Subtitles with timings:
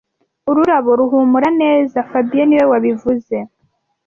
[0.49, 3.35] Ururabo ruhumura neza fabien niwe wabivuze